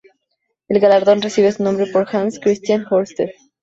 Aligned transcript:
El 0.67 0.79
galardón 0.79 1.21
recibe 1.21 1.51
su 1.51 1.61
nombre 1.63 1.85
por 1.85 2.07
Hans 2.11 2.39
Christian 2.39 2.87
Ørsted. 2.91 3.29